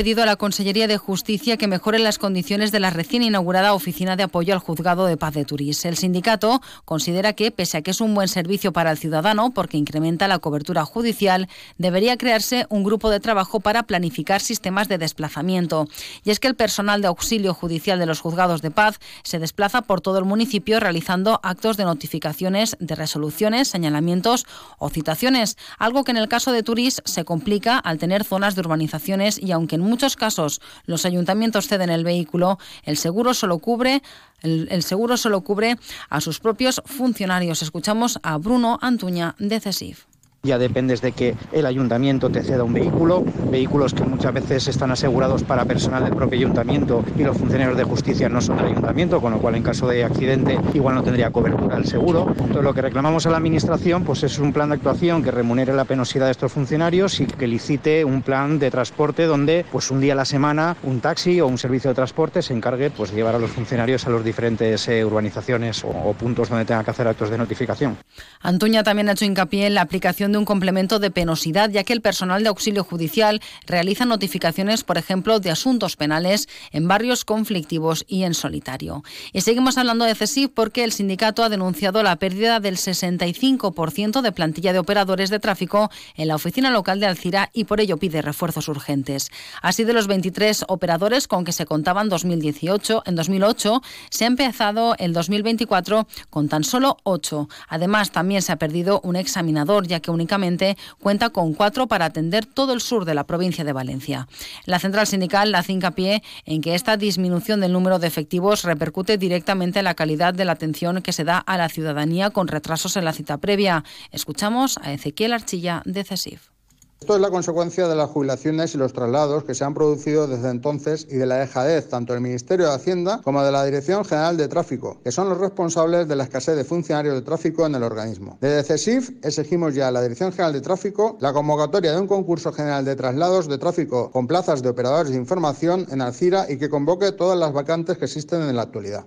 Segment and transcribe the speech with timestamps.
[0.00, 4.16] pedido a la Consellería de Justicia que mejore las condiciones de la recién inaugurada Oficina
[4.16, 5.84] de Apoyo al Juzgado de Paz de Turís.
[5.84, 9.76] El sindicato considera que, pese a que es un buen servicio para el ciudadano porque
[9.76, 15.86] incrementa la cobertura judicial, debería crearse un grupo de trabajo para planificar sistemas de desplazamiento.
[16.24, 19.82] Y es que el personal de auxilio judicial de los juzgados de paz se desplaza
[19.82, 24.46] por todo el municipio realizando actos de notificaciones de resoluciones, señalamientos
[24.78, 28.62] o citaciones, algo que en el caso de Turís se complica al tener zonas de
[28.62, 34.02] urbanizaciones y aunque en muchos casos los ayuntamientos ceden el vehículo, el seguro solo cubre
[34.42, 35.76] el, seguro solo cubre
[36.08, 37.62] a sus propios funcionarios.
[37.62, 40.09] Escuchamos a Bruno Antuña de CESIF.
[40.42, 44.90] Ya dependes de que el ayuntamiento te ceda un vehículo, vehículos que muchas veces están
[44.90, 49.20] asegurados para personal del propio ayuntamiento y los funcionarios de justicia no son del ayuntamiento,
[49.20, 52.26] con lo cual en caso de accidente igual no tendría cobertura el seguro.
[52.30, 55.74] Entonces lo que reclamamos a la administración pues es un plan de actuación que remunere
[55.74, 60.00] la penosidad de estos funcionarios y que licite un plan de transporte donde pues un
[60.00, 63.16] día a la semana un taxi o un servicio de transporte se encargue pues de
[63.16, 67.06] llevar a los funcionarios a las diferentes eh, urbanizaciones o, puntos donde tengan que hacer
[67.06, 67.98] actos de notificación.
[68.40, 71.92] Antuña también ha hecho hincapié en la aplicación de un complemento de penosidad, ya que
[71.92, 78.04] el personal de auxilio judicial realiza notificaciones, por ejemplo, de asuntos penales en barrios conflictivos
[78.08, 79.02] y en solitario.
[79.32, 84.32] Y seguimos hablando de CESIF porque el sindicato ha denunciado la pérdida del 65% de
[84.32, 88.22] plantilla de operadores de tráfico en la oficina local de Alcira y por ello pide
[88.22, 89.30] refuerzos urgentes.
[89.62, 94.94] Así de los 23 operadores con que se contaban 2018, en 2008 se ha empezado
[94.98, 97.48] el 2024 con tan solo 8.
[97.68, 102.04] Además, también se ha perdido un examinador, ya que un únicamente cuenta con cuatro para
[102.04, 104.28] atender todo el sur de la provincia de Valencia.
[104.66, 109.78] La central sindical hace hincapié en que esta disminución del número de efectivos repercute directamente
[109.78, 113.06] en la calidad de la atención que se da a la ciudadanía con retrasos en
[113.06, 113.84] la cita previa.
[114.12, 116.59] Escuchamos a Ezequiel Archilla de CESIF.
[117.02, 120.50] Esto es la consecuencia de las jubilaciones y los traslados que se han producido desde
[120.50, 124.36] entonces y de la dejadez tanto del Ministerio de Hacienda como de la Dirección General
[124.36, 127.84] de Tráfico, que son los responsables de la escasez de funcionarios de tráfico en el
[127.84, 128.36] organismo.
[128.42, 132.52] Desde CESIF exigimos ya a la Dirección General de Tráfico la convocatoria de un concurso
[132.52, 136.68] general de traslados de tráfico con plazas de operadores de información en Alcira y que
[136.68, 139.06] convoque todas las vacantes que existen en la actualidad.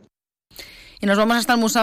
[1.04, 1.82] Y nos vamos hasta el Musaf